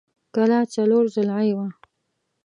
کلا 0.33 0.59
څلور 0.75 1.03
ضلعۍ 1.15 1.49
وه. 1.57 1.67